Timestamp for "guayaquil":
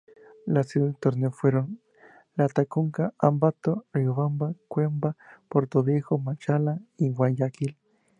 7.11-7.77